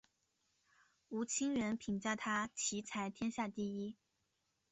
[1.09, 3.95] 吴清源评价他棋才天下第一。